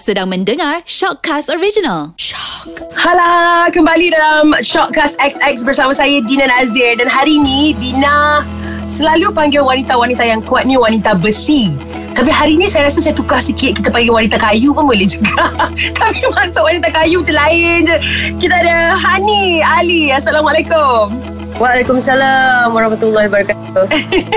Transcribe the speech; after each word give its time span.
Sedang 0.00 0.32
mendengar 0.32 0.80
Shockcast 0.88 1.52
Original. 1.52 2.16
Shock. 2.16 2.80
Hala, 2.96 3.68
kembali 3.68 4.08
dalam 4.08 4.56
Shockcast 4.56 5.20
XX 5.20 5.68
bersama 5.68 5.92
saya 5.92 6.24
Dina 6.24 6.48
Nazir 6.48 6.96
dan 6.96 7.12
hari 7.12 7.36
ini 7.36 7.76
Dina 7.76 8.40
selalu 8.88 9.28
panggil 9.36 9.60
wanita-wanita 9.60 10.24
yang 10.24 10.40
kuat 10.48 10.64
ni 10.64 10.80
wanita 10.80 11.12
besi. 11.20 11.76
Tapi 12.16 12.32
hari 12.32 12.56
ni 12.56 12.72
saya 12.72 12.88
rasa 12.88 13.04
saya 13.04 13.12
tukar 13.12 13.44
sikit 13.44 13.84
kita 13.84 13.92
panggil 13.92 14.16
wanita 14.16 14.40
kayu 14.40 14.72
pun 14.72 14.88
boleh 14.88 15.04
juga. 15.04 15.52
Tapi 16.00 16.24
masuk 16.40 16.64
wanita 16.64 16.88
kayu 16.88 17.20
macam 17.20 17.36
lain 17.36 17.78
je. 17.84 17.96
Kita 18.40 18.64
ada 18.64 18.96
Hani 18.96 19.60
Ali. 19.60 20.08
Assalamualaikum. 20.08 21.12
Waalaikumsalam 21.60 22.72
warahmatullahi 22.72 23.28
wabarakatuh. 23.28 23.84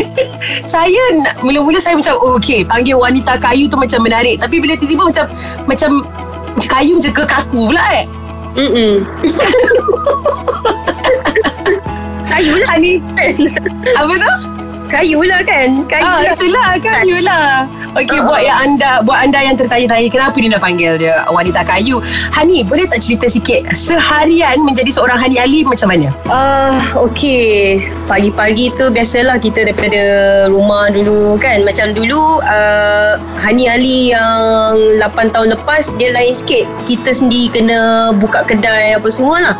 saya 0.71 1.03
nak- 1.21 1.39
mula-mula 1.39 1.79
saya 1.79 1.95
macam 1.95 2.15
oh, 2.19 2.35
okey 2.35 2.63
panggil 2.63 2.99
wanita 2.99 3.39
kayu 3.39 3.67
tu 3.67 3.79
macam 3.79 4.03
menarik 4.03 4.39
tapi 4.39 4.59
bila 4.59 4.75
tiba-tiba 4.75 5.03
macam 5.07 5.25
macam 5.65 5.91
macam 6.55 6.67
kayu 6.71 6.91
macam 6.99 7.13
kekaku 7.13 7.61
pula 7.71 7.83
eh. 7.95 8.05
Mm-mm. 8.55 9.03
Kayu 12.25 12.59
lah 12.59 12.75
ni. 12.75 12.99
Apa 13.95 14.13
tu? 14.15 14.31
Kayu 14.95 15.27
lah 15.27 15.43
kan? 15.43 15.83
Kayu 15.91 16.07
Ah, 16.07 16.23
lah. 16.23 16.31
itulah 16.31 16.69
kayu 16.79 17.17
lah. 17.19 17.67
Okey, 17.99 18.15
Ah. 18.15 18.23
buat 18.23 18.39
yang 18.39 18.57
anda 18.63 18.91
buat 19.03 19.19
anda 19.19 19.43
yang 19.43 19.59
tertanya-tanya 19.59 20.07
kenapa 20.07 20.39
dia 20.39 20.49
nak 20.55 20.63
panggil 20.63 20.95
dia 20.95 21.19
wanita 21.27 21.67
kayu. 21.67 21.99
Hani, 22.31 22.63
boleh 22.63 22.87
tak 22.87 23.03
cerita 23.03 23.27
sikit 23.27 23.67
seharian 23.75 24.63
menjadi 24.63 24.87
seorang 24.89 25.19
Hani 25.19 25.35
Ali 25.35 25.67
macam 25.67 25.91
mana? 25.91 26.15
Ah, 26.31 26.79
okey. 26.95 27.83
Pagi-pagi 28.07 28.71
tu 28.71 28.87
biasalah 28.87 29.35
kita 29.35 29.67
daripada 29.67 29.99
rumah 30.47 30.87
dulu 30.87 31.35
kan. 31.35 31.67
Macam 31.67 31.91
dulu 31.91 32.39
uh, 32.39 33.19
Hani 33.35 33.67
Ali 33.67 34.15
yang 34.15 34.79
8 34.95 35.27
tahun 35.27 35.59
lepas 35.59 35.91
dia 35.99 36.15
lain 36.15 36.31
sikit. 36.31 36.63
Kita 36.87 37.11
sendiri 37.11 37.51
kena 37.51 37.79
buka 38.15 38.47
kedai 38.47 38.95
apa 38.95 39.11
semua 39.11 39.43
lah. 39.43 39.55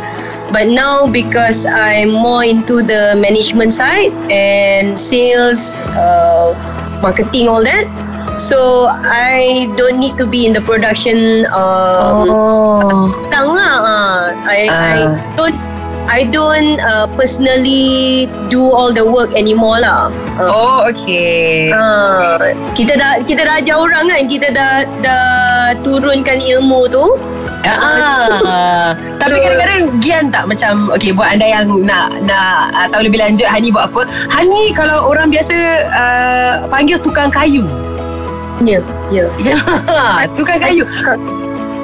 But 0.52 0.68
now 0.68 1.08
because 1.08 1.66
I'm 1.66 2.12
more 2.12 2.44
into 2.46 2.82
the 2.82 3.18
management 3.18 3.74
side 3.74 4.14
and 4.32 4.98
sales, 5.00 5.78
uh, 5.98 6.54
marketing 7.02 7.48
all 7.48 7.64
that. 7.64 7.88
So 8.36 8.92
I 8.92 9.72
don't 9.80 9.96
need 10.00 10.20
to 10.20 10.28
be 10.28 10.46
in 10.46 10.52
the 10.52 10.60
production 10.60 11.48
um, 11.56 12.28
oh. 12.28 13.08
Tang 13.32 13.48
lah 13.48 13.76
ah. 13.80 14.20
I, 14.44 14.68
Ah. 14.68 14.76
I 14.76 15.00
don't 15.40 15.56
I 16.06 16.22
don't 16.30 16.78
uh, 16.84 17.08
personally 17.18 18.28
do 18.52 18.70
all 18.70 18.92
the 18.94 19.08
work 19.08 19.32
anymore 19.34 19.80
lah. 19.82 20.12
Uh, 20.38 20.52
Oh, 20.52 20.78
okey. 20.92 21.72
uh, 21.74 22.38
kita 22.76 23.00
dah 23.00 23.24
kita 23.24 23.48
dah 23.48 23.58
ajar 23.64 23.80
orang 23.80 24.12
kan 24.12 24.28
kita 24.28 24.52
dah 24.54 24.84
dah 25.02 25.26
turunkan 25.82 26.44
ilmu 26.44 26.92
tu. 26.92 27.16
Ah. 27.74 28.94
Tapi 29.18 29.42
kadang-kadang 29.42 29.82
gian 30.04 30.30
tak 30.30 30.46
macam 30.46 30.94
okey 30.94 31.16
buat 31.16 31.34
anda 31.34 31.48
yang 31.50 31.66
nak 31.82 32.14
nak 32.22 32.76
uh, 32.78 32.88
tahu 32.94 33.10
lebih 33.10 33.18
lanjut 33.18 33.50
Hani 33.50 33.74
buat 33.74 33.90
apa? 33.90 34.06
Hani 34.30 34.76
kalau 34.78 35.10
orang 35.10 35.34
biasa 35.34 35.56
uh, 35.90 36.54
panggil 36.70 37.02
tukang 37.02 37.34
kayu. 37.34 37.66
Ya, 38.64 38.80
ya. 39.12 39.26
Ya, 39.46 39.58
tukang 40.38 40.62
kayu. 40.62 40.86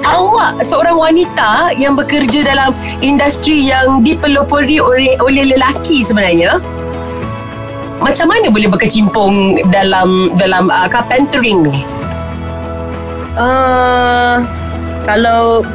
Awak 0.01 0.65
seorang 0.65 0.97
wanita 0.97 1.77
yang 1.77 1.93
bekerja 1.93 2.41
dalam 2.41 2.73
industri 3.05 3.69
yang 3.69 4.01
dipelopori 4.01 4.81
oleh, 4.81 5.13
oleh 5.21 5.53
lelaki 5.53 6.01
sebenarnya. 6.01 6.57
Macam 8.01 8.33
mana 8.33 8.49
boleh 8.49 8.65
berkecimpung 8.65 9.61
dalam 9.69 10.33
dalam 10.41 10.73
uh, 10.73 10.89
carpentering 10.89 11.69
ni? 11.69 11.85
Uh, 13.37 14.41
kalau 15.05 15.65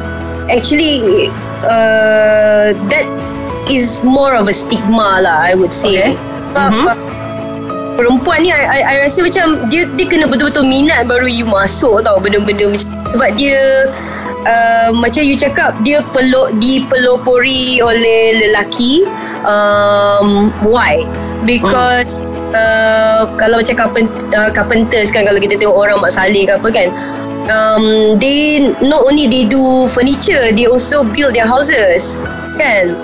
actually 0.47 1.27
uh, 1.67 2.71
that 2.87 3.05
is 3.67 4.03
more 4.03 4.31
of 4.35 4.47
a 4.47 4.55
stigma 4.55 5.19
lah 5.23 5.43
I 5.43 5.53
would 5.53 5.75
say. 5.75 6.11
Okay. 6.11 6.19
Sebab, 6.55 6.71
Mhm. 6.73 6.87
uh, 6.87 6.97
Perempuan 7.97 8.45
ni 8.45 8.53
I, 8.53 8.61
I, 8.61 8.79
I 8.85 8.95
rasa 9.09 9.25
macam 9.25 9.73
dia 9.73 9.89
dia 9.97 10.05
kena 10.05 10.29
betul-betul 10.29 10.69
minat 10.69 11.09
baru 11.09 11.25
you 11.25 11.49
masuk 11.49 12.05
tau 12.05 12.21
benda-benda 12.21 12.69
macam 12.69 12.93
sebab 13.09 13.29
dia 13.33 13.89
uh, 14.45 14.93
macam 14.93 15.25
you 15.25 15.33
cakap 15.33 15.73
dia 15.81 16.05
peluk 16.13 16.53
dipelopori 16.61 17.81
oleh 17.81 18.37
lelaki 18.37 19.01
um, 19.49 20.53
why 20.61 21.01
because 21.41 22.05
uh, 22.53 23.25
kalau 23.41 23.65
macam 23.65 23.75
carpent, 23.81 24.13
uh, 24.37 24.53
carpenters 24.53 25.09
kan 25.09 25.25
kalau 25.25 25.41
kita 25.41 25.57
tengok 25.57 25.73
orang 25.73 25.97
mak 25.97 26.13
saleh 26.13 26.45
ke 26.45 26.53
apa 26.53 26.69
kan 26.69 26.87
um, 27.49 28.15
they 28.19 28.71
not 28.83 29.03
only 29.07 29.27
they 29.27 29.43
do 29.47 29.87
furniture 29.91 30.51
they 30.51 30.67
also 30.67 31.03
build 31.03 31.35
their 31.35 31.47
houses 31.47 32.19
kan? 32.55 32.95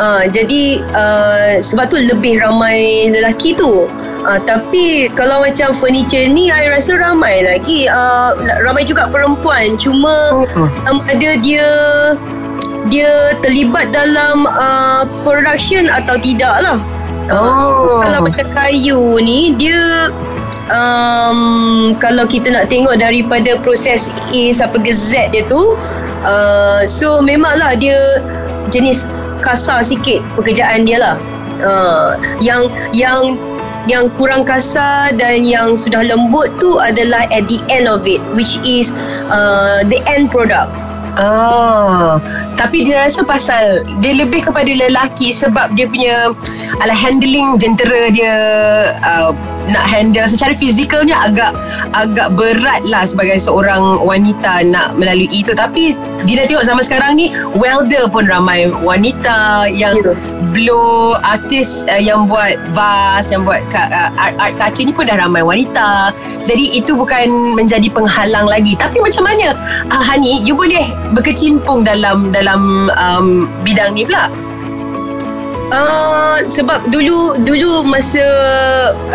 Uh, 0.00 0.24
jadi 0.32 0.80
uh, 0.96 1.60
sebab 1.60 1.92
tu 1.92 2.00
lebih 2.00 2.40
ramai 2.40 3.08
lelaki 3.12 3.52
tu. 3.52 3.84
Uh, 4.20 4.36
tapi 4.44 5.08
kalau 5.16 5.44
macam 5.44 5.72
furniture 5.76 6.28
ni 6.28 6.48
I 6.48 6.68
rasa 6.72 6.96
ramai 6.96 7.44
lagi. 7.44 7.84
Uh, 7.88 8.32
ramai 8.64 8.88
juga 8.88 9.08
perempuan. 9.12 9.76
Cuma 9.76 10.44
sama 10.84 11.04
ada 11.08 11.36
dia 11.40 11.68
dia 12.88 13.36
terlibat 13.44 13.92
dalam 13.92 14.48
uh, 14.48 15.04
production 15.24 15.92
atau 15.92 16.16
tidak 16.16 16.64
lah. 16.64 16.80
Uh, 17.28 17.60
so 17.60 17.68
Oh. 17.70 18.00
kalau 18.02 18.26
macam 18.26 18.46
kayu 18.56 19.20
ni 19.22 19.54
dia 19.54 20.10
um, 20.70 21.92
kalau 21.98 22.24
kita 22.24 22.48
nak 22.54 22.70
tengok 22.70 22.96
daripada 22.96 23.58
proses 23.60 24.08
A 24.30 24.42
sampai 24.54 24.80
ke 24.86 24.92
Z 24.94 25.34
dia 25.34 25.42
tu 25.50 25.74
uh, 26.24 26.86
so 26.86 27.20
memanglah 27.20 27.76
dia 27.76 28.22
jenis 28.70 29.04
kasar 29.42 29.82
sikit 29.82 30.22
pekerjaan 30.38 30.86
dia 30.86 31.00
lah. 31.02 31.16
Uh, 31.60 32.16
yang 32.40 32.72
yang 32.96 33.36
yang 33.84 34.08
kurang 34.16 34.44
kasar 34.44 35.12
dan 35.16 35.44
yang 35.44 35.76
sudah 35.76 36.04
lembut 36.04 36.48
tu 36.60 36.80
adalah 36.80 37.24
at 37.32 37.44
the 37.48 37.60
end 37.72 37.88
of 37.88 38.04
it 38.08 38.20
which 38.36 38.56
is 38.64 38.92
uh, 39.28 39.84
the 39.88 40.00
end 40.08 40.32
product 40.32 40.68
Ah, 41.18 42.22
tapi 42.54 42.86
dia 42.86 43.08
rasa 43.08 43.26
pasal 43.26 43.82
dia 43.98 44.14
lebih 44.14 44.46
kepada 44.46 44.68
lelaki 44.68 45.34
sebab 45.34 45.74
dia 45.74 45.90
punya 45.90 46.30
ala 46.78 46.94
handling 46.94 47.58
jentera 47.58 48.14
dia 48.14 48.34
uh, 49.02 49.34
nak 49.70 49.84
handle 49.86 50.26
secara 50.26 50.54
fizikalnya 50.54 51.14
agak 51.18 51.52
agak 51.94 52.30
berat 52.34 52.82
lah 52.86 53.06
sebagai 53.06 53.38
seorang 53.42 54.02
wanita 54.02 54.66
nak 54.66 54.94
melalui 54.98 55.30
itu 55.30 55.50
tapi 55.54 55.98
Dina 56.28 56.44
tengok 56.44 56.68
zaman 56.68 56.84
sekarang 56.84 57.16
ni 57.16 57.32
welder 57.56 58.06
pun 58.12 58.28
ramai 58.28 58.68
wanita 58.82 59.68
yang 59.72 59.92
Ya. 60.00 60.14
Blow 60.50 61.16
artis 61.22 61.86
uh, 61.86 62.00
yang 62.00 62.26
buat 62.26 62.58
vas 62.74 63.30
yang 63.30 63.46
buat 63.46 63.62
uh, 63.74 64.10
art, 64.18 64.34
art 64.38 64.54
kaca 64.58 64.80
ni 64.82 64.92
pun 64.92 65.06
dah 65.06 65.18
ramai 65.18 65.40
wanita. 65.40 66.10
Jadi 66.44 66.74
itu 66.74 66.96
bukan 66.96 67.54
menjadi 67.54 67.86
penghalang 67.92 68.48
lagi. 68.48 68.74
Tapi 68.74 68.98
macam 68.98 69.24
mana? 69.26 69.54
Uh, 69.88 70.02
Hani 70.02 70.42
you 70.42 70.58
boleh 70.58 70.90
berkecimpung 71.14 71.86
dalam 71.86 72.34
dalam 72.34 72.90
um, 72.98 73.46
bidang 73.62 73.94
ni 73.94 74.02
pula 74.02 74.26
Uh, 75.70 76.42
sebab 76.50 76.82
dulu 76.90 77.38
dulu 77.46 77.86
masa 77.86 78.26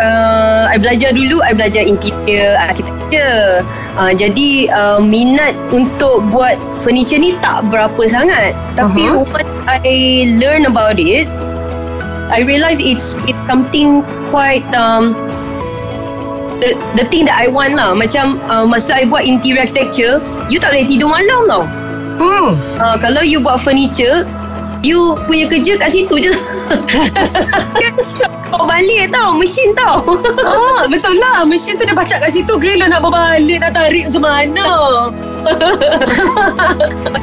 uh, 0.00 0.64
I 0.72 0.80
belajar 0.80 1.12
dulu 1.12 1.44
I 1.44 1.52
belajar 1.52 1.84
interior 1.84 2.56
architecture. 2.56 3.60
Uh, 3.96 4.12
jadi 4.16 4.72
uh, 4.72 5.00
minat 5.00 5.52
untuk 5.68 6.24
buat 6.32 6.56
furniture 6.80 7.20
ni 7.20 7.36
tak 7.44 7.68
berapa 7.68 8.00
sangat. 8.08 8.56
Tapi 8.72 9.04
uh-huh. 9.04 9.28
once 9.28 9.52
I 9.68 10.32
learn 10.40 10.64
about 10.64 10.96
it, 10.96 11.28
I 12.32 12.40
realise 12.40 12.80
it's 12.80 13.20
it's 13.28 13.40
something 13.44 14.00
quite 14.32 14.64
um 14.72 15.12
the 16.64 16.72
the 16.96 17.04
thing 17.12 17.28
that 17.28 17.36
I 17.36 17.52
want 17.52 17.76
lah. 17.76 17.92
Macam 17.92 18.40
uh, 18.48 18.64
masa 18.64 18.96
I 19.00 19.04
buat 19.04 19.28
interior 19.28 19.68
architecture, 19.68 20.24
you 20.48 20.56
tak 20.56 20.72
boleh 20.72 20.88
tidur 20.88 21.12
malam 21.12 21.40
tau. 21.52 21.64
hmm 22.16 22.56
Uh, 22.80 22.96
kalau 23.00 23.20
you 23.20 23.40
buat 23.44 23.60
furniture, 23.60 24.24
you 24.82 25.16
punya 25.28 25.46
kerja 25.48 25.78
kat 25.78 25.92
situ 25.92 26.28
je. 26.28 26.32
Kau 28.52 28.64
balik 28.64 29.10
tau, 29.10 29.34
mesin 29.34 29.74
tau. 29.74 30.02
ah, 30.46 30.86
betul 30.86 31.18
lah 31.18 31.42
mesin 31.44 31.76
tu 31.76 31.84
dia 31.84 31.94
baca 31.94 32.16
kat 32.22 32.30
situ 32.30 32.54
gila 32.56 32.86
nak 32.88 33.02
berbalik 33.02 33.58
nak 33.60 33.74
tarik 33.74 34.06
macam 34.08 34.22
mana 34.22 34.66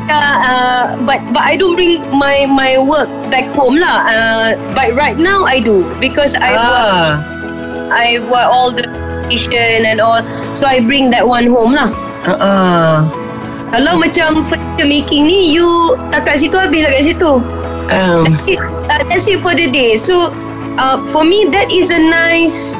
uh, 0.10 0.96
but 1.04 1.20
but 1.34 1.44
I 1.44 1.56
don't 1.58 1.76
bring 1.76 2.00
my 2.16 2.46
my 2.48 2.78
work 2.80 3.10
back 3.30 3.48
home 3.52 3.76
lah. 3.78 4.08
Uh, 4.08 4.48
but 4.76 4.96
right 4.96 5.18
now 5.18 5.44
I 5.44 5.60
do 5.60 5.84
because 6.00 6.36
I 6.36 6.54
work 6.56 6.88
ah. 6.88 7.12
I 7.94 8.20
work 8.32 8.48
all 8.48 8.72
the 8.72 8.88
station 9.30 9.86
and 9.86 10.00
all. 10.00 10.22
So 10.56 10.66
I 10.66 10.80
bring 10.80 11.12
that 11.12 11.28
one 11.28 11.48
home 11.48 11.74
lah. 11.76 11.90
Uh-uh. 12.24 13.23
Kalau 13.74 13.98
macam 13.98 14.46
furniture 14.46 14.86
making 14.86 15.26
ni, 15.26 15.50
you 15.50 15.98
tak 16.14 16.30
kat 16.30 16.46
situ 16.46 16.54
habis 16.54 16.86
lah 16.86 16.92
kat 16.94 17.04
situ. 17.10 17.32
Um, 17.90 18.24
That's 18.30 18.46
it, 18.48 18.60
uh, 18.62 19.02
that's 19.12 19.26
it 19.28 19.44
for 19.44 19.52
the 19.58 19.68
day. 19.68 20.00
So 20.00 20.32
uh, 20.80 21.02
for 21.12 21.26
me, 21.26 21.50
that 21.52 21.68
is 21.74 21.90
a 21.90 22.00
nice 22.00 22.80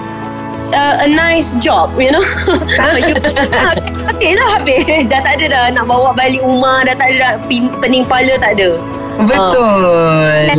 uh, 0.74 1.06
a 1.06 1.08
nice 1.08 1.54
job 1.62 1.94
you 2.02 2.10
know 2.10 2.24
you, 2.98 3.16
sakit 4.10 4.32
lah 4.42 4.48
habis 4.60 4.84
dah 5.08 5.22
tak 5.22 5.40
ada 5.40 5.46
dah 5.48 5.64
nak 5.72 5.86
bawa 5.86 6.12
balik 6.18 6.42
rumah 6.42 6.84
dah 6.84 6.98
tak 6.98 7.14
ada 7.14 7.18
dah 7.22 7.34
pin, 7.46 7.70
pening 7.80 8.04
kepala 8.04 8.34
tak 8.42 8.58
ada 8.60 8.82
Betul. 9.14 10.50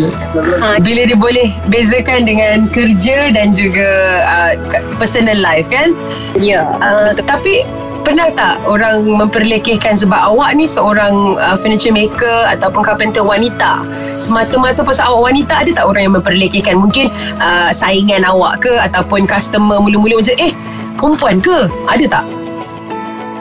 Ha. 0.63 0.79
Bila 0.79 1.11
dia 1.11 1.19
boleh 1.19 1.51
bezakan 1.75 2.23
dengan 2.23 2.71
kerja 2.71 3.35
dan 3.35 3.51
juga 3.51 4.23
uh, 4.23 4.53
personal 4.95 5.35
life 5.43 5.67
kan? 5.67 5.91
ya 6.39 6.63
Uh, 6.79 7.11
tapi 7.19 7.67
pernah 8.05 8.29
tak 8.37 8.61
orang 8.69 9.09
memperlekehkan 9.09 9.97
sebab 9.97 10.37
awak 10.37 10.53
ni 10.53 10.69
seorang 10.69 11.41
uh, 11.41 11.57
furniture 11.57 11.91
maker 11.91 12.53
ataupun 12.53 12.85
carpenter 12.85 13.25
wanita? 13.25 13.81
Semata-mata 14.21 14.85
pasal 14.85 15.09
awak 15.09 15.33
wanita 15.33 15.65
ada 15.65 15.71
tak 15.73 15.85
orang 15.89 16.03
yang 16.07 16.15
memperlekehkan? 16.21 16.77
Mungkin 16.77 17.09
uh, 17.41 17.73
saingan 17.73 18.29
awak 18.29 18.69
ke 18.69 18.73
ataupun 18.77 19.25
customer 19.25 19.81
mula-mula 19.81 20.21
macam 20.21 20.37
eh 20.37 20.53
perempuan 21.01 21.41
ke? 21.41 21.67
Ada 21.89 22.05
tak? 22.21 22.25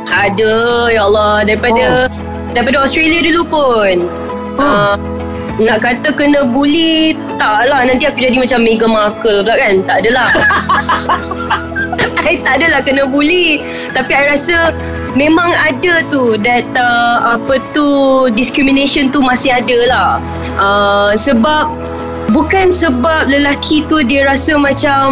Ada 0.07 0.53
ya 0.95 1.01
Allah. 1.11 1.43
Daripada 1.43 2.07
daripada 2.55 2.87
Australia 2.87 3.19
dulu 3.19 3.43
pun. 3.51 3.95
Oh. 4.57 4.63
uh, 4.63 4.95
nak 5.59 5.85
kata 5.85 6.09
kena 6.15 6.47
bully 6.49 7.13
tak 7.35 7.67
lah. 7.67 7.83
Nanti 7.83 8.07
aku 8.07 8.23
jadi 8.23 8.39
macam 8.39 8.63
Meghan 8.63 8.89
Markle 8.89 9.43
pula 9.43 9.53
kan? 9.59 9.75
Tak 9.83 9.95
adalah 10.07 10.29
I 12.23 12.39
tak 12.41 12.61
adalah 12.61 12.81
kena 12.81 13.05
bully. 13.07 13.61
Tapi 13.91 14.11
I 14.13 14.33
rasa 14.33 14.73
Memang 15.13 15.53
ada 15.53 16.01
tu 16.09 16.39
That 16.41 16.65
uh, 16.73 17.37
Apa 17.37 17.61
tu 17.75 17.87
Discrimination 18.33 19.13
tu 19.13 19.21
masih 19.21 19.53
ada 19.53 19.77
lah. 19.89 20.09
Uh, 20.57 21.11
Sebab 21.13 21.69
Bukan 22.31 22.71
sebab 22.73 23.29
lelaki 23.29 23.85
tu 23.91 24.01
dia 24.01 24.25
rasa 24.25 24.55
macam 24.55 25.11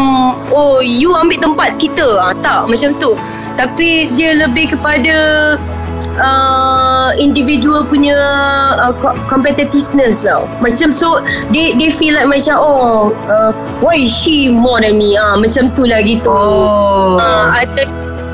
Oh 0.50 0.80
you 0.80 1.12
ambil 1.14 1.44
tempat 1.44 1.78
kita. 1.78 2.18
Ah, 2.18 2.34
Tak 2.34 2.72
macam 2.72 2.96
tu. 2.98 3.14
Tapi 3.60 4.10
dia 4.16 4.34
lebih 4.40 4.74
kepada 4.74 5.54
uh, 6.22 7.10
Individual 7.18 7.84
punya 7.84 8.16
uh, 8.80 8.94
co- 8.96 9.18
Competitiveness 9.28 10.24
tau. 10.24 10.46
Macam 10.62 10.94
so 10.94 11.20
They 11.50 11.74
they 11.76 11.90
feel 11.90 12.16
like 12.16 12.30
macam 12.30 12.56
Oh 12.56 13.12
uh, 13.28 13.52
Why 13.82 14.06
is 14.06 14.14
she 14.14 14.48
more 14.48 14.80
than 14.80 14.96
me? 14.96 15.18
Ah, 15.18 15.36
Macam 15.36 15.74
tu 15.74 15.84
lah 15.84 16.00
gitu. 16.00 16.30
Oh. 16.30 17.18
Uh, 17.18 17.52
ada 17.58 17.84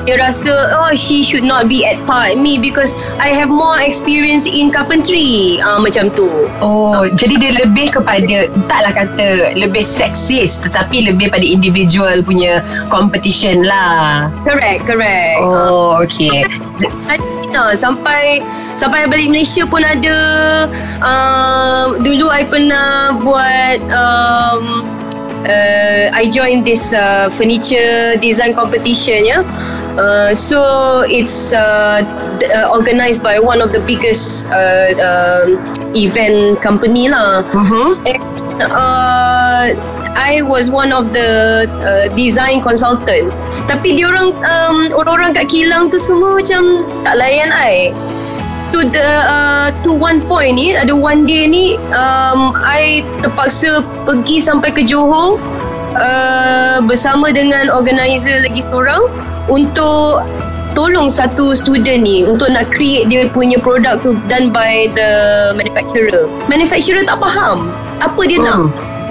dia 0.08 0.16
rasa 0.16 0.72
oh 0.72 0.96
she 0.96 1.20
should 1.20 1.44
not 1.44 1.68
be 1.68 1.84
at 1.84 2.00
par 2.08 2.32
with 2.32 2.40
me 2.40 2.56
because 2.56 2.96
I 3.20 3.28
have 3.36 3.52
more 3.52 3.76
experience 3.76 4.48
in 4.48 4.72
carpentry. 4.72 5.60
Uh, 5.60 5.76
macam 5.76 6.08
tu. 6.08 6.48
Oh, 6.64 7.04
jadi 7.12 7.36
dia 7.36 7.52
lebih 7.60 7.92
kepada 7.92 8.48
taklah 8.72 9.04
kata 9.04 9.52
lebih 9.52 9.84
seksis 9.84 10.56
tetapi 10.64 11.12
lebih 11.12 11.28
pada 11.28 11.44
individual 11.44 12.24
punya 12.24 12.64
competition 12.88 13.68
lah. 13.68 14.32
correct 14.48 14.88
correct. 14.88 15.44
Uh, 15.44 15.68
Oh, 15.68 16.00
okay. 16.00 16.40
Ada 17.48 17.72
sampai 17.72 18.44
sampai 18.76 19.08
balik 19.08 19.32
Malaysia 19.32 19.64
pun 19.64 19.82
ada 19.82 20.18
uh, 21.00 21.96
dulu 22.00 22.28
I 22.28 22.44
pernah 22.44 23.16
buat 23.24 23.80
um, 23.88 24.84
uh, 25.48 26.04
I 26.12 26.28
joined 26.28 26.68
this 26.68 26.92
uh, 26.92 27.32
furniture 27.32 28.20
design 28.20 28.52
competition 28.52 29.24
ya 29.24 29.40
Uh, 29.98 30.30
so 30.30 31.02
it's 31.10 31.50
uh, 31.50 32.06
uh, 32.54 32.70
organized 32.70 33.18
by 33.18 33.42
one 33.42 33.58
of 33.58 33.74
the 33.74 33.82
biggest 33.82 34.46
uh, 34.46 34.94
um 34.94 35.58
event 35.90 36.62
company 36.62 37.10
lah. 37.10 37.42
Mhm. 37.50 37.98
And, 38.06 38.22
uh, 38.62 39.74
I 40.18 40.42
was 40.42 40.66
one 40.66 40.90
of 40.90 41.14
the 41.14 41.64
uh, 41.86 42.10
design 42.18 42.58
consultant. 42.58 43.30
Tapi 43.70 43.94
diorang 43.94 44.34
um, 44.42 44.90
orang-orang 44.90 45.38
kat 45.38 45.46
kilang 45.46 45.94
tu 45.94 46.02
semua 46.02 46.34
macam 46.34 46.82
tak 47.06 47.14
layan 47.22 47.54
I. 47.54 47.94
To 48.74 48.82
the 48.84 49.08
uh, 49.24 49.70
to 49.86 49.94
one 49.94 50.20
point 50.26 50.58
ni 50.58 50.76
ada 50.76 50.92
one 50.92 51.24
day 51.24 51.46
ni 51.48 51.78
um, 51.94 52.52
I 52.58 53.06
terpaksa 53.24 53.80
pergi 54.04 54.44
sampai 54.44 54.74
ke 54.74 54.84
Johor 54.84 55.40
uh, 55.96 56.82
bersama 56.84 57.32
dengan 57.32 57.72
organizer 57.72 58.44
lagi 58.44 58.60
seorang 58.68 59.08
untuk 59.48 60.26
tolong 60.76 61.08
satu 61.08 61.56
student 61.56 62.04
ni 62.04 62.28
untuk 62.28 62.52
nak 62.52 62.68
create 62.68 63.08
dia 63.08 63.24
punya 63.32 63.56
produk 63.56 64.02
tu 64.04 64.18
done 64.28 64.52
by 64.52 64.90
the 64.92 65.10
manufacturer. 65.56 66.28
Manufacturer 66.50 67.08
tak 67.08 67.22
faham 67.22 67.72
apa 68.04 68.20
dia 68.28 68.42
nak. 68.42 68.68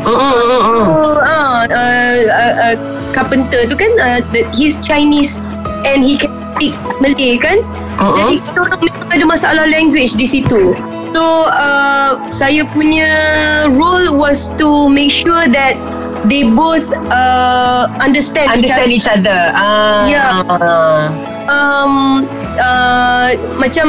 Oh, 0.08 1.20
ah, 1.20 1.68
uh, 1.68 2.16
uh, 2.32 2.54
uh, 2.64 2.76
carpenter 3.12 3.68
tu 3.68 3.76
kan 3.76 3.92
uh, 4.00 4.20
the, 4.32 4.48
he's 4.56 4.80
Chinese 4.80 5.36
and 5.84 6.00
he 6.00 6.16
can 6.16 6.32
speak 6.56 6.74
Malay 7.04 7.36
kan. 7.36 7.60
Uh-uh. 8.00 8.16
Jadi 8.16 8.36
kita 8.48 8.60
orang 8.64 8.80
memang 8.88 9.08
ada 9.12 9.26
masalah 9.28 9.66
language 9.68 10.16
di 10.16 10.24
situ. 10.24 10.72
So 11.12 11.52
uh, 11.52 12.16
saya 12.32 12.64
punya 12.72 13.10
role 13.74 14.16
was 14.16 14.48
to 14.56 14.88
make 14.88 15.12
sure 15.12 15.50
that 15.52 15.76
they 16.30 16.48
both 16.48 16.88
uh, 17.12 17.92
understand, 18.00 18.48
Understand 18.48 18.96
each 18.96 19.06
each 19.06 19.10
other. 19.12 19.52
Ah. 19.56 20.08
Yeah. 20.08 20.44
ah. 20.48 21.04
um, 21.52 22.24
uh, 22.60 23.36
macam 23.60 23.88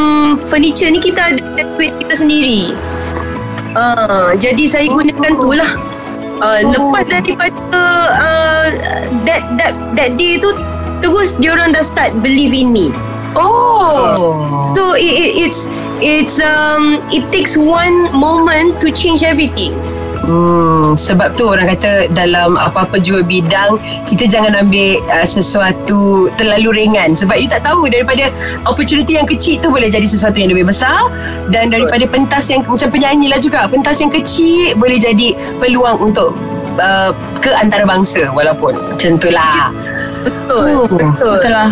furniture 0.50 0.90
ni 0.90 0.98
kita 0.98 1.36
ada 1.36 1.42
language 1.54 1.94
kita 2.02 2.14
sendiri. 2.26 2.74
Uh, 3.76 4.34
jadi 4.34 4.64
saya 4.66 4.86
gunakan 4.90 5.32
tu 5.38 5.54
lah. 5.54 5.87
Uh, 6.38 6.62
Oh. 6.62 6.70
Lepas 6.70 7.04
daripada 7.10 7.82
uh, 8.14 8.66
that 9.26 9.42
that 9.58 9.74
that 9.98 10.10
day 10.14 10.38
tu 10.38 10.54
terus 11.02 11.34
diorang 11.38 11.74
dah 11.74 11.82
start 11.82 12.14
believe 12.22 12.54
in 12.54 12.70
me. 12.70 12.94
Oh. 13.34 14.72
So 14.74 14.94
it, 14.94 15.02
it, 15.02 15.32
it's 15.46 15.66
it's 15.98 16.36
um 16.38 17.02
it 17.10 17.26
takes 17.34 17.58
one 17.58 18.10
moment 18.14 18.78
to 18.82 18.90
change 18.94 19.26
everything. 19.26 19.74
Hmm, 20.26 20.98
sebab 20.98 21.38
tu 21.38 21.46
orang 21.46 21.70
kata 21.78 22.10
dalam 22.10 22.58
apa-apa 22.58 22.98
jua 22.98 23.22
bidang 23.22 23.78
kita 24.02 24.26
jangan 24.26 24.58
ambil 24.58 24.98
uh, 25.14 25.22
sesuatu 25.22 26.26
terlalu 26.34 26.84
ringan. 26.84 27.14
Sebab 27.14 27.38
you 27.38 27.46
tak 27.46 27.62
tahu 27.62 27.86
daripada 27.86 28.28
opportunity 28.66 29.14
yang 29.14 29.28
kecil 29.30 29.62
tu 29.62 29.70
boleh 29.70 29.86
jadi 29.86 30.04
sesuatu 30.04 30.34
yang 30.42 30.50
lebih 30.50 30.66
besar 30.66 31.06
dan 31.54 31.70
daripada 31.70 32.02
pentas 32.10 32.50
yang 32.50 32.66
macam 32.66 32.90
penyanyi 32.90 33.30
lah 33.30 33.38
juga 33.38 33.70
pentas 33.70 34.02
yang 34.02 34.10
kecil 34.10 34.74
boleh 34.74 34.98
jadi 34.98 35.38
peluang 35.62 36.02
untuk 36.02 36.34
uh, 36.82 37.14
ke 37.38 37.54
antarabangsa 37.54 38.26
walaupun 38.34 38.74
macam 38.74 39.12
tu 39.22 39.30
lah. 39.30 39.70
Betul. 40.26 40.90
betul. 40.90 41.38
Betul 41.38 41.52
lah. 41.54 41.70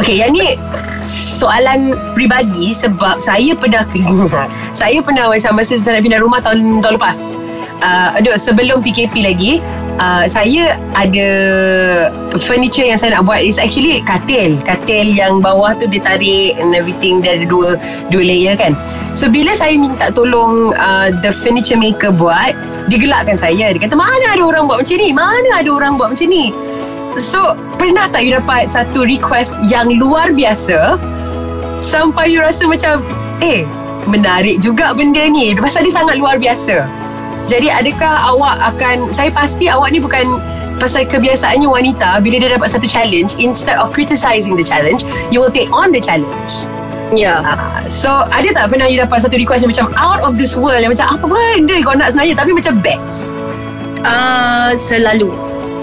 Okay 0.00 0.22
yang 0.22 0.30
ni 0.32 0.54
soalan 1.02 1.98
peribadi 2.14 2.70
sebab 2.70 3.18
saya 3.18 3.54
pernah 3.58 3.82
saya 4.80 5.02
pernah 5.02 5.30
masa 5.30 5.74
saya 5.74 5.98
nak 5.98 6.02
pindah 6.06 6.20
rumah 6.22 6.38
tahun 6.42 6.78
tahun 6.78 6.94
lepas 6.94 7.18
uh, 7.82 8.18
aduh 8.18 8.36
sebelum 8.38 8.82
PKP 8.82 9.22
lagi 9.22 9.52
uh, 9.98 10.24
saya 10.30 10.78
ada 10.94 11.28
furniture 12.38 12.86
yang 12.86 12.98
saya 12.98 13.18
nak 13.18 13.26
buat. 13.26 13.42
Is 13.42 13.58
actually 13.60 14.00
katil. 14.06 14.58
Katil 14.64 15.14
yang 15.14 15.42
bawah 15.42 15.74
tu 15.76 15.90
dia 15.90 16.02
tarik 16.02 16.56
and 16.58 16.72
everything. 16.74 17.20
Dia 17.20 17.38
ada 17.38 17.46
dua 17.46 17.76
dua 18.08 18.22
layer 18.22 18.54
kan. 18.54 18.74
So 19.18 19.26
bila 19.26 19.50
saya 19.54 19.74
minta 19.74 20.14
tolong 20.14 20.72
uh, 20.78 21.10
the 21.20 21.34
furniture 21.34 21.78
maker 21.78 22.14
buat 22.14 22.54
dia 22.88 22.98
gelakkan 22.98 23.36
saya. 23.36 23.74
Dia 23.74 23.80
kata 23.82 23.98
mana 23.98 24.38
ada 24.38 24.42
orang 24.42 24.70
buat 24.70 24.86
macam 24.86 24.96
ni? 24.96 25.10
Mana 25.12 25.48
ada 25.58 25.68
orang 25.68 26.00
buat 26.00 26.14
macam 26.14 26.28
ni? 26.30 26.54
So 27.18 27.58
Pernah 27.78 28.06
tak 28.14 28.26
you 28.26 28.36
dapat 28.36 28.70
Satu 28.70 29.02
request 29.02 29.58
Yang 29.66 29.98
luar 29.98 30.30
biasa 30.30 31.00
Sampai 31.82 32.30
you 32.30 32.38
rasa 32.38 32.68
macam 32.68 33.02
Eh 33.42 33.66
Menarik 34.08 34.64
juga 34.64 34.96
benda 34.96 35.20
ni. 35.28 35.52
Pasal 35.52 35.84
dia 35.84 35.92
sangat 35.92 36.16
luar 36.16 36.40
biasa 36.40 36.97
Jadi 37.48 37.72
adakah 37.72 38.36
awak 38.36 38.60
akan 38.76 39.10
Saya 39.10 39.32
pasti 39.32 39.66
awak 39.66 39.90
ni 39.90 39.98
bukan 39.98 40.38
Pasal 40.78 41.08
kebiasaannya 41.08 41.66
wanita 41.66 42.22
Bila 42.22 42.38
dia 42.38 42.54
dapat 42.54 42.68
satu 42.70 42.86
challenge 42.86 43.34
Instead 43.40 43.80
of 43.80 43.90
criticizing 43.90 44.54
the 44.54 44.62
challenge 44.62 45.02
You 45.34 45.42
will 45.42 45.52
take 45.52 45.72
on 45.72 45.90
the 45.90 45.98
challenge 45.98 46.68
Ya. 47.16 47.40
Ah, 47.40 47.82
So 47.88 48.28
ada 48.28 48.52
tak 48.52 48.68
pernah 48.68 48.84
you 48.84 49.00
dapat 49.00 49.24
Satu 49.24 49.40
request 49.40 49.64
yang 49.64 49.72
macam 49.72 49.88
Out 49.96 50.20
of 50.28 50.36
this 50.36 50.52
world 50.54 50.84
Yang 50.84 51.00
macam 51.00 51.16
apa 51.16 51.24
benda 51.56 51.74
kau 51.80 51.96
nak 51.96 52.12
sebenarnya 52.12 52.36
Tapi 52.36 52.52
macam 52.52 52.74
best 52.84 53.40
Uh, 53.98 54.78
selalu. 54.78 55.34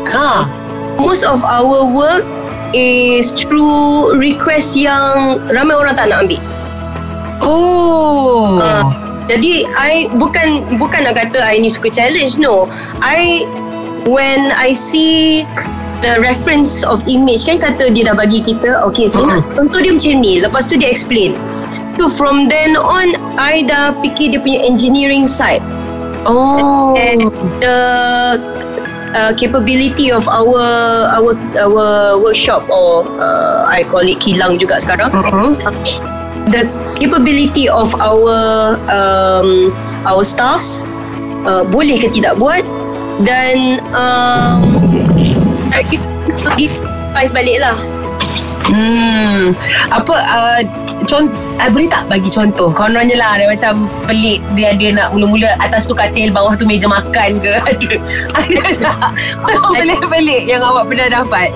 Ha 0.07 0.47
most 0.95 1.27
of 1.27 1.43
our 1.43 1.83
work 1.83 2.23
is 2.71 3.31
through 3.35 4.15
request 4.15 4.75
yang 4.75 5.39
ramai 5.51 5.75
orang 5.75 5.95
tak 5.95 6.07
nak 6.11 6.23
ambil. 6.23 6.41
Oh 7.43 8.55
Uh, 8.55 8.87
jadi 9.25 9.65
I 9.73 10.07
bukan 10.13 10.77
bukan 10.77 11.09
nak 11.09 11.17
kata 11.17 11.41
I 11.41 11.61
ni 11.61 11.69
suka 11.69 11.89
challenge 11.89 12.37
no. 12.37 12.69
I 13.01 13.45
when 14.05 14.53
I 14.53 14.77
see 14.77 15.43
the 16.05 16.21
reference 16.21 16.85
of 16.85 17.01
image 17.09 17.49
kan 17.49 17.57
kata 17.57 17.89
dia 17.89 18.11
dah 18.11 18.15
bagi 18.15 18.43
kita 18.43 18.85
okay 18.85 19.09
saya 19.09 19.39
nak 19.39 19.43
contoh 19.57 19.81
dia 19.81 19.91
macam 19.95 20.21
ni 20.21 20.43
lepas 20.43 20.69
tu 20.69 20.77
dia 20.77 20.89
explain. 20.89 21.33
So 21.95 22.11
from 22.11 22.51
then 22.51 22.75
on 22.75 23.15
I 23.39 23.63
dah 23.63 23.95
fikir 24.03 24.35
dia 24.35 24.39
punya 24.43 24.59
engineering 24.67 25.25
side 25.25 25.63
Oh 26.25 26.97
and 26.97 27.29
the 27.61 27.77
uh, 29.15 29.31
capability 29.37 30.11
of 30.11 30.27
our 30.27 30.65
our 31.15 31.37
our 31.55 32.19
workshop 32.19 32.67
or 32.67 33.07
uh, 33.21 33.63
I 33.63 33.87
call 33.87 34.03
it 34.03 34.19
kilang 34.19 34.59
juga 34.59 34.81
sekarang. 34.81 35.13
Mhm. 35.13 36.14
The 36.45 36.69
capability 37.01 37.65
of 37.65 37.89
our 37.97 38.77
um, 38.87 39.73
our 40.05 40.21
staffs 40.21 40.85
uh, 41.49 41.65
boleh 41.65 41.97
ke 41.97 42.09
tidak 42.13 42.37
buat 42.37 42.61
dan 43.25 43.81
um, 43.97 44.77
kita 45.89 46.05
pergi 46.53 46.67
balik 47.33 47.57
lah. 47.63 47.77
Hmm. 48.65 49.53
Apa 49.93 50.15
uh, 50.15 50.61
contoh 51.05 51.33
uh, 51.61 51.69
boleh 51.69 51.89
tak 51.89 52.09
bagi 52.09 52.29
contoh 52.33 52.73
kononnya 52.73 53.13
lah 53.17 53.37
dia 53.37 53.45
macam 53.45 53.85
pelik 54.09 54.41
dia 54.57 54.73
dia 54.73 54.89
nak 54.89 55.13
mula-mula 55.13 55.53
atas 55.61 55.85
tu 55.85 55.93
katil 55.93 56.33
bawah 56.33 56.57
tu 56.57 56.65
meja 56.65 56.89
makan 56.89 57.37
ke 57.37 57.53
ada 57.61 57.91
ada 58.41 58.61
tak 58.81 59.09
oh, 59.45 59.69
pelik-pelik 59.77 60.49
yang 60.49 60.65
awak 60.65 60.89
pernah 60.89 61.21
dapat 61.21 61.53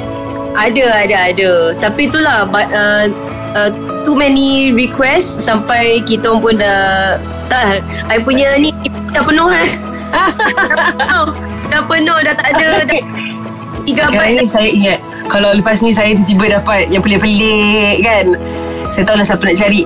Ada, 0.57 1.05
ada, 1.05 1.17
ada. 1.31 1.51
Tapi 1.77 2.09
itulah, 2.09 2.43
but, 2.49 2.67
uh, 2.73 3.07
uh, 3.55 3.71
too 4.09 4.17
many 4.17 4.73
request 4.73 5.37
sampai 5.37 6.01
kita 6.01 6.33
pun 6.41 6.57
dah, 6.57 7.21
dah, 7.45 7.77
I 8.09 8.17
punya 8.17 8.57
ni 8.57 8.73
dah 9.13 9.21
penuh 9.21 9.53
eh. 9.53 9.69
dah, 10.97 11.29
dah 11.69 11.81
penuh, 11.85 12.17
dah 12.25 12.33
tak 12.33 12.57
ada, 12.57 12.89
dah 12.89 13.01
tiga 13.85 14.09
sekarang 14.09 14.41
ni 14.41 14.45
saya 14.49 14.69
ingat 14.73 14.99
kalau 15.29 15.53
lepas 15.53 15.85
ni 15.85 15.93
saya 15.93 16.17
tiba-tiba 16.17 16.57
dapat 16.57 16.89
yang 16.89 17.05
pelik-pelik 17.05 18.01
kan 18.01 18.33
saya 18.89 19.05
tahu 19.05 19.21
lah 19.21 19.25
siapa 19.29 19.45
nak 19.45 19.57
cari 19.61 19.81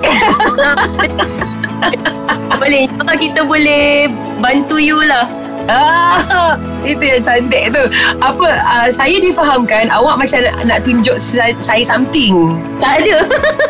boleh. 2.55 2.79
InsyaAllah 2.87 3.17
kita 3.19 3.41
boleh 3.43 4.07
bantu 4.39 4.79
you 4.79 5.03
lah. 5.03 5.27
Ah, 5.71 6.59
itu 6.91 7.03
yang 7.03 7.23
cantik 7.23 7.71
tu. 7.71 7.83
Apa 8.19 8.47
uh, 8.63 8.87
saya 8.91 9.19
difahamkan 9.19 9.87
awak 9.91 10.19
macam 10.19 10.43
nak, 10.43 10.55
nak 10.67 10.79
tunjuk 10.83 11.15
sa- 11.19 11.55
saya 11.63 11.83
something. 11.87 12.59
Tak 12.83 13.03
ada. 13.03 13.17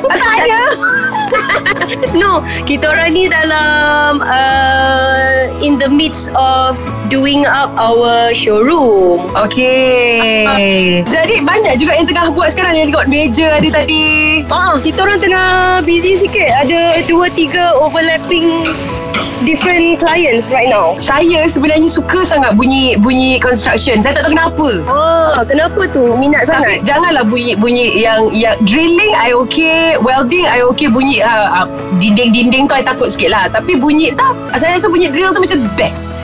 Ah, 0.09 0.17
tak 0.23 0.35
ada. 0.45 0.61
no, 2.21 2.41
kita 2.65 2.93
orang 2.93 3.13
ni 3.13 3.25
dalam 3.29 4.21
uh, 4.21 5.49
in 5.61 5.77
the 5.77 5.89
midst 5.89 6.29
of 6.33 6.77
doing 7.09 7.45
up 7.45 7.73
our 7.77 8.33
showroom. 8.33 9.29
Okey. 9.37 11.01
Jadi 11.05 11.41
banyak 11.45 11.77
juga 11.77 11.97
yang 11.97 12.07
tengah 12.09 12.33
buat 12.33 12.53
sekarang 12.53 12.73
yang 12.77 12.87
tengok 12.89 13.07
meja 13.09 13.47
ada 13.53 13.69
tadi. 13.69 14.41
Ah, 14.49 14.77
kita 14.81 15.05
orang 15.05 15.21
tengah 15.21 15.81
busy 15.85 16.17
sikit. 16.17 16.49
Ada 16.65 17.05
dua 17.05 17.29
tiga 17.33 17.77
overlapping 17.77 18.65
different 19.43 19.99
clients 19.99 20.49
right 20.49 20.71
now. 20.71 20.95
Saya 20.97 21.45
sebenarnya 21.45 21.87
suka 21.91 22.23
sangat 22.23 22.55
bunyi 22.55 22.95
bunyi 22.97 23.37
construction. 23.37 23.99
Saya 23.99 24.17
tak 24.17 24.27
tahu 24.27 24.33
kenapa. 24.33 24.67
Ah, 24.89 25.43
kenapa 25.43 25.81
tu? 25.91 26.15
Minat 26.17 26.47
Tapi 26.47 26.79
sangat. 26.79 26.87
janganlah 26.87 27.23
bunyi 27.27 27.53
bunyi 27.59 27.93
yang 27.99 28.31
yang 28.31 28.55
drilling 28.63 29.13
I 29.13 29.35
okay, 29.35 29.99
welding 29.99 30.47
I 30.47 30.63
okay 30.73 30.87
bunyi 30.87 31.21
uh, 31.21 31.63
uh, 31.63 31.67
dinding-dinding 31.99 32.71
tu 32.71 32.73
I 32.73 32.83
takut 32.83 33.11
sikit 33.11 33.29
lah. 33.35 33.51
Tapi 33.51 33.77
bunyi 33.77 34.15
tak. 34.15 34.33
Saya 34.57 34.79
rasa 34.79 34.87
bunyi 34.87 35.11
drill 35.11 35.35
tu 35.35 35.43
macam 35.43 35.59
best. 35.75 36.22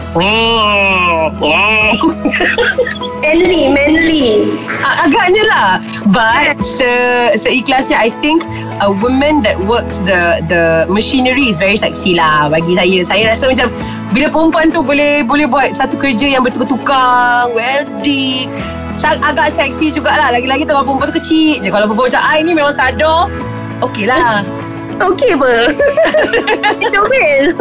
Manly, 3.21 3.69
manly. 3.69 4.57
Agaknya 4.81 5.43
lah 5.45 5.69
But 6.09 6.65
se 6.65 6.89
seikhlasnya 7.37 7.93
I 7.93 8.09
think 8.17 8.41
a 8.81 8.89
woman 8.89 9.45
that 9.45 9.59
works 9.69 10.01
the 10.01 10.41
the 10.49 10.89
machinery 10.89 11.51
is 11.51 11.61
very 11.61 11.77
sexy 11.77 12.17
lah 12.17 12.49
bagi 12.49 12.73
saya. 12.73 12.99
Saya 13.05 13.23
rasa 13.29 13.53
macam 13.53 13.67
bila 14.15 14.27
perempuan 14.33 14.73
tu 14.73 14.81
boleh 14.81 15.21
boleh 15.21 15.45
buat 15.45 15.77
satu 15.77 15.93
kerja 15.99 16.25
yang 16.25 16.41
bertukar-tukar, 16.41 17.51
welding, 17.53 18.49
agak 18.97 19.53
seksi 19.53 19.93
jugalah. 19.93 20.33
Lagi-lagi 20.33 20.65
kalau 20.65 20.81
perempuan 20.87 21.13
tu 21.13 21.15
kecil 21.21 21.61
je. 21.61 21.69
Kalau 21.69 21.85
perempuan 21.85 22.09
macam 22.09 22.23
I 22.25 22.41
ni 22.41 22.51
memang 22.57 22.73
sadar, 22.73 23.29
okey 23.85 24.09
lah. 24.09 24.41
Okey 24.99 25.31
apa? 25.39 25.53
Best. 27.11 27.55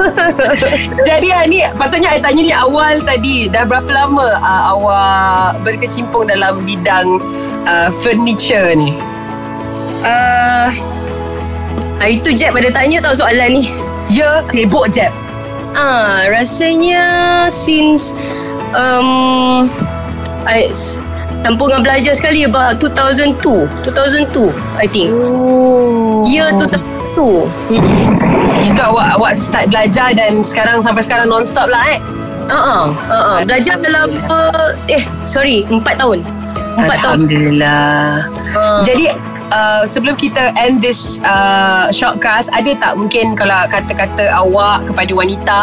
Jadi 1.07 1.29
ah, 1.31 1.45
ni 1.47 1.63
patutnya 1.79 2.15
I 2.15 2.21
tanya 2.21 2.43
ni 2.43 2.55
awal 2.55 2.99
tadi. 3.03 3.47
Dah 3.47 3.65
berapa 3.65 3.89
lama 3.89 4.27
uh, 4.43 4.63
awak 4.75 5.63
berkecimpung 5.63 6.27
dalam 6.29 6.63
bidang 6.67 7.23
uh, 7.71 7.89
furniture 8.03 8.75
ni? 8.75 8.99
Uh, 10.03 10.71
hari 12.03 12.23
tu 12.23 12.35
Jeb 12.35 12.55
ada 12.55 12.71
tanya 12.75 12.99
tau 13.03 13.15
soalan 13.15 13.63
ni. 13.63 13.65
Ya, 14.11 14.43
sibuk 14.43 14.91
je. 14.91 15.07
Ah, 15.79 16.27
rasanya 16.27 17.47
since 17.53 18.17
um, 18.75 19.69
I, 20.49 20.73
Tampungan 21.47 21.87
belajar 21.87 22.19
sekali 22.19 22.43
about 22.43 22.83
2002 22.83 23.39
2002 23.87 24.51
I 24.75 24.91
think 24.91 25.15
Oh. 25.15 26.27
Year 26.27 26.51
2002 26.59 26.98
Mm-mm. 27.19 28.15
Itu 28.63 28.81
awak 28.83 29.19
awak 29.19 29.33
start 29.35 29.71
belajar 29.71 30.15
dan 30.15 30.43
sekarang 30.47 30.83
sampai 30.83 31.03
sekarang 31.03 31.27
non-stop 31.31 31.67
lah 31.71 31.85
eh. 31.95 31.99
Uh-uh, 32.49 32.85
uh-uh. 32.97 33.39
Belajar 33.45 33.77
dalam 33.83 34.09
uh, 34.33 34.73
Eh 34.89 35.05
sorry 35.29 35.69
4 35.69 35.85
tahun 36.01 36.25
4 36.81 36.89
tahun 37.05 37.29
Alhamdulillah. 37.29 38.25
uh, 38.57 38.81
Jadi 38.87 39.13
uh, 39.53 39.85
sebelum 39.85 40.17
kita 40.17 40.53
end 40.57 40.81
this 40.81 41.21
uh, 41.25 41.89
shortcast 41.93 42.49
ada 42.53 42.75
tak 42.79 42.97
mungkin 42.97 43.35
kalau 43.37 43.69
kata-kata 43.69 44.31
awak 44.35 44.85
kepada 44.89 45.13
wanita 45.13 45.61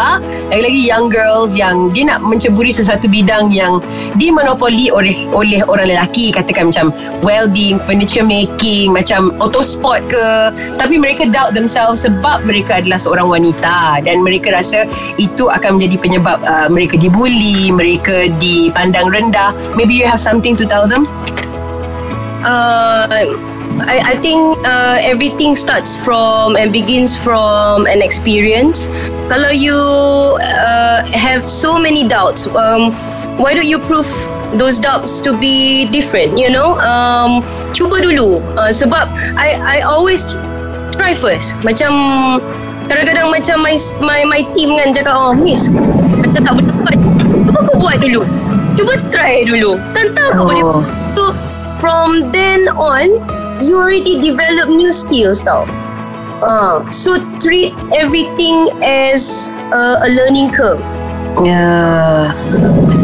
lagi-lagi 0.49 0.81
young 0.89 1.07
girls 1.09 1.53
yang 1.53 1.89
dia 1.93 2.09
nak 2.09 2.21
menceburi 2.21 2.69
sesuatu 2.69 3.09
bidang 3.09 3.49
yang 3.53 3.81
dimonopoli 4.17 4.89
oleh 4.89 5.27
oleh 5.33 5.61
orang 5.65 5.89
lelaki 5.91 6.33
katakan 6.33 6.69
macam 6.69 6.89
welding, 7.25 7.77
furniture 7.81 8.25
making, 8.25 8.93
macam 8.93 9.33
autosport 9.41 10.01
ke 10.09 10.25
tapi 10.77 10.97
mereka 10.97 11.27
doubt 11.29 11.53
themselves 11.53 12.05
sebab 12.05 12.43
mereka 12.45 12.81
adalah 12.81 12.99
seorang 13.01 13.27
wanita 13.29 14.01
dan 14.03 14.21
mereka 14.21 14.53
rasa 14.53 14.85
itu 15.17 15.49
akan 15.49 15.77
menjadi 15.77 15.97
penyebab 16.01 16.39
uh, 16.45 16.67
mereka 16.69 16.97
dibuli, 16.97 17.69
mereka 17.69 18.29
dipandang 18.37 19.09
rendah. 19.09 19.53
Maybe 19.73 19.97
you 19.97 20.05
have 20.07 20.21
something 20.21 20.53
to 20.57 20.65
tell 20.65 20.85
them? 20.89 21.07
uh, 22.45 23.25
I, 23.81 24.13
I 24.13 24.15
think 24.17 24.57
uh, 24.65 24.97
everything 25.01 25.55
starts 25.55 25.97
from 25.97 26.55
and 26.55 26.71
begins 26.71 27.17
from 27.17 27.87
an 27.87 28.01
experience. 28.01 28.87
Kalau 29.27 29.51
you 29.51 29.75
uh, 29.75 31.03
have 31.11 31.49
so 31.49 31.77
many 31.79 32.07
doubts, 32.07 32.47
um, 32.47 32.95
why 33.35 33.53
don't 33.53 33.67
you 33.67 33.79
prove 33.79 34.07
those 34.55 34.79
doubts 34.79 35.19
to 35.21 35.35
be 35.37 35.85
different? 35.91 36.37
You 36.37 36.49
know, 36.49 36.79
um, 36.79 37.43
cuba 37.75 37.99
dulu. 37.99 38.39
Uh, 38.55 38.71
sebab 38.71 39.11
I 39.35 39.59
I 39.59 39.77
always 39.83 40.23
try 40.95 41.11
first. 41.11 41.55
Macam 41.63 41.91
kadang-kadang 42.87 43.33
macam 43.33 43.65
my 43.65 43.75
my 43.99 44.21
my 44.23 44.41
team 44.53 44.77
kan 44.77 44.93
cakap 44.93 45.17
oh 45.17 45.33
miss 45.33 45.73
kata 46.21 46.37
tak 46.37 46.53
boleh 46.53 46.69
buat 46.85 46.97
cuba 47.25 47.59
kau 47.65 47.75
buat 47.81 47.97
dulu 47.97 48.21
cuba 48.77 48.93
try 49.09 49.41
dulu 49.41 49.81
tentang 49.97 50.37
kau 50.37 50.45
boleh 50.45 50.61
Oh. 50.61 50.85
So 51.17 51.33
from 51.81 52.31
then 52.31 52.67
on, 52.75 53.19
you 53.61 53.79
already 53.79 54.19
develop 54.19 54.67
new 54.67 54.91
skills 54.91 55.43
tau. 55.43 55.63
Uh, 56.43 56.83
so 56.91 57.15
treat 57.39 57.71
everything 57.95 58.67
as 58.83 59.47
uh, 59.71 60.03
a 60.03 60.09
learning 60.11 60.51
curve. 60.51 60.83
Ya. 61.43 62.31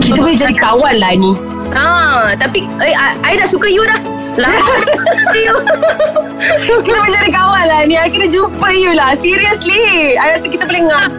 Kita 0.03 0.19
boleh 0.19 0.35
jadi 0.35 0.55
kawan 0.55 0.99
lah 0.99 1.15
ni. 1.15 1.35
Ah, 1.71 2.35
tapi 2.35 2.67
eh, 2.83 2.91
I, 2.91 3.15
I 3.23 3.33
dah 3.39 3.47
suka 3.47 3.71
you 3.71 3.83
dah. 3.87 3.99
You. 5.35 5.55
Kita 6.83 6.97
boleh 6.97 7.13
jadi 7.13 7.31
kawan 7.31 7.65
lah 7.67 7.81
ni. 7.87 7.95
Akhirnya 7.99 8.31
jumpa 8.31 8.67
you 8.75 8.91
lah. 8.95 9.15
Seriously. 9.19 10.15
I 10.15 10.35
rasa 10.35 10.47
kita 10.47 10.67
boleh 10.67 10.87
ngap. 10.87 11.11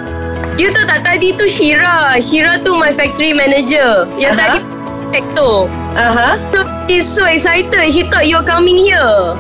You 0.61 0.69
tahu 0.73 0.85
tak 0.85 1.05
tadi 1.05 1.33
tu 1.37 1.49
Shira. 1.49 2.21
Shira 2.21 2.61
tu 2.61 2.77
my 2.77 2.93
factory 2.93 3.33
manager. 3.33 4.05
Yang 4.17 4.35
Aha. 4.37 4.41
tadi 4.41 4.59
Hector. 5.12 5.69
Aha. 5.93 6.41
So 6.53 6.65
she's 6.89 7.05
so 7.05 7.29
excited. 7.29 7.93
She 7.93 8.09
thought 8.09 8.25
you're 8.29 8.45
coming 8.45 8.81
here. 8.81 9.37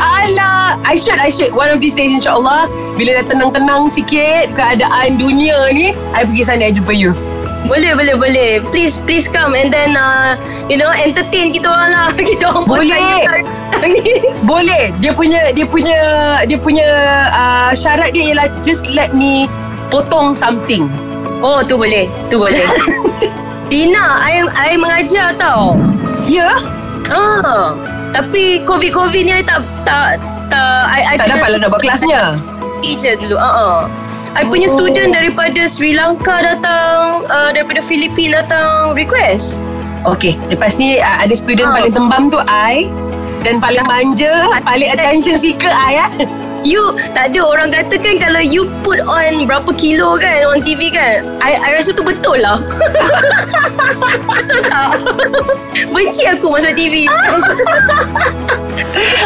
Alah. 0.00 0.80
I 0.84 0.96
should, 0.96 1.16
I 1.20 1.28
should. 1.28 1.52
One 1.52 1.68
of 1.68 1.80
these 1.80 1.96
days 1.96 2.12
insyaAllah. 2.12 2.68
Bila 2.96 3.20
dah 3.20 3.24
tenang-tenang 3.28 3.88
sikit 3.88 4.52
keadaan 4.56 5.16
dunia 5.16 5.72
ni, 5.72 5.96
I 6.12 6.24
pergi 6.28 6.42
sana 6.44 6.68
I 6.68 6.72
jumpa 6.72 6.92
you. 6.92 7.16
Boleh, 7.62 7.94
boleh, 7.94 8.16
boleh. 8.18 8.50
Please, 8.74 8.98
please 9.06 9.30
come 9.30 9.54
and 9.54 9.70
then, 9.70 9.94
uh, 9.94 10.34
you 10.66 10.74
know, 10.74 10.90
entertain 10.90 11.54
kita 11.54 11.70
orang 11.70 11.94
lah. 11.94 12.08
Kita 12.18 12.50
orang 12.50 12.66
Boleh. 12.66 13.22
Boleh. 14.42 14.84
Dia 14.98 15.12
punya, 15.14 15.40
dia 15.54 15.66
punya, 15.68 15.98
dia 16.44 16.58
punya 16.58 16.88
uh, 17.30 17.70
syarat 17.70 18.10
dia 18.12 18.34
ialah 18.34 18.50
just 18.66 18.90
let 18.90 19.14
me 19.14 19.46
potong 19.94 20.34
something. 20.34 20.90
Oh, 21.38 21.62
tu 21.62 21.78
boleh. 21.78 22.10
Tu 22.28 22.36
boleh. 22.36 22.66
Dina, 23.72 24.20
I, 24.20 24.44
I 24.52 24.76
mengajar 24.76 25.32
tau. 25.40 25.72
Ya? 26.28 26.60
Ah, 27.08 27.72
tapi 28.12 28.60
COVID-COVID 28.68 29.22
ni 29.24 29.32
I 29.32 29.40
tak, 29.40 29.64
tak, 29.88 30.20
tak, 30.52 30.92
I, 30.92 31.16
I 31.16 31.16
Tak 31.16 31.40
dapat 31.40 31.48
lah 31.56 31.58
nak 31.64 31.68
buat 31.72 31.80
kelasnya. 31.80 32.36
teacher 32.84 33.16
dulu. 33.16 33.40
Uh 33.40 33.48
-uh. 33.48 33.76
I 34.36 34.44
punya 34.44 34.68
Oh. 34.68 34.76
student 34.76 35.16
daripada 35.16 35.64
Sri 35.64 35.96
Lanka 35.96 36.44
datang, 36.44 37.24
uh, 37.32 37.48
daripada 37.48 37.80
Filipina 37.80 38.44
datang 38.44 38.92
request. 38.92 39.64
Okay 40.02 40.34
Lepas 40.50 40.82
ni 40.82 40.98
uh, 40.98 41.16
Ada 41.22 41.30
student 41.32 41.70
Ah. 41.70 41.78
paling 41.78 41.94
tembam 41.94 42.22
tu 42.26 42.42
I 42.42 42.90
Dan 43.46 43.62
paling 43.62 43.86
manja 43.86 44.50
Paling 44.66 44.90
attention 44.90 45.38
seeker 45.38 45.70
I 45.70 45.92
ya. 45.94 46.06
You 46.62 46.94
tak 47.12 47.34
ada 47.34 47.40
orang 47.42 47.74
kata 47.74 47.98
kan 47.98 48.22
kalau 48.22 48.42
you 48.42 48.70
put 48.86 49.02
on 49.02 49.46
berapa 49.46 49.70
kilo 49.74 50.18
kan 50.18 50.46
on 50.46 50.62
TV 50.62 50.90
kan. 50.94 51.26
I, 51.42 51.58
I 51.58 51.74
rasa 51.74 51.92
tu 51.94 52.06
betul 52.06 52.38
lah. 52.42 52.62
Benci 55.94 56.26
aku 56.26 56.54
masa 56.54 56.72
TV. 56.74 57.06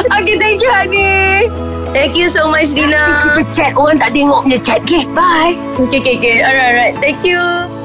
Okay 0.07 0.39
thank 0.39 0.63
you 0.63 0.71
Hani 0.71 1.51
Thank 1.91 2.15
you 2.15 2.31
so 2.31 2.47
much 2.47 2.71
Dina. 2.71 3.35
Kita 3.41 3.51
chat 3.51 3.73
Orang 3.75 3.99
tak 3.99 4.15
tengok 4.15 4.47
punya 4.47 4.59
chat 4.63 4.79
Okay 4.87 5.09
bye 5.11 5.59
Okay, 5.77 5.99
okay, 6.03 6.15
okay. 6.19 6.35
Alright, 6.45 6.73
alright. 6.73 6.95
Thank 7.03 7.27
you. 7.27 7.76